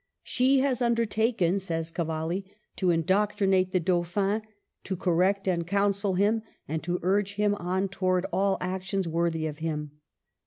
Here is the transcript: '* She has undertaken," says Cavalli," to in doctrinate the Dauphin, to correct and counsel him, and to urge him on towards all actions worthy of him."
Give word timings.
'* 0.11 0.23
She 0.23 0.61
has 0.61 0.81
undertaken," 0.81 1.59
says 1.59 1.91
Cavalli," 1.91 2.43
to 2.77 2.89
in 2.89 3.03
doctrinate 3.03 3.71
the 3.71 3.79
Dauphin, 3.79 4.41
to 4.83 4.95
correct 4.95 5.47
and 5.47 5.67
counsel 5.67 6.15
him, 6.15 6.41
and 6.67 6.81
to 6.81 6.97
urge 7.03 7.35
him 7.35 7.53
on 7.53 7.87
towards 7.87 8.25
all 8.33 8.57
actions 8.61 9.07
worthy 9.07 9.45
of 9.45 9.59
him." 9.59 9.91